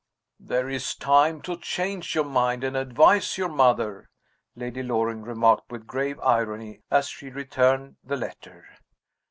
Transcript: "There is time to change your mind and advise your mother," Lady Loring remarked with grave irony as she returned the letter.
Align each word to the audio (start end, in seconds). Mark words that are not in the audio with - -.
"There 0.39 0.67
is 0.67 0.95
time 0.95 1.43
to 1.43 1.57
change 1.57 2.15
your 2.15 2.23
mind 2.23 2.63
and 2.63 2.75
advise 2.75 3.37
your 3.37 3.49
mother," 3.49 4.09
Lady 4.55 4.81
Loring 4.81 5.21
remarked 5.21 5.71
with 5.71 5.85
grave 5.85 6.19
irony 6.21 6.81
as 6.89 7.07
she 7.07 7.29
returned 7.29 7.97
the 8.03 8.17
letter. 8.17 8.65